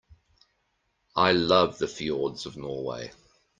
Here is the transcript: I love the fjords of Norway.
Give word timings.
I 1.15 1.31
love 1.33 1.77
the 1.77 1.87
fjords 1.87 2.47
of 2.47 2.57
Norway. 2.57 3.11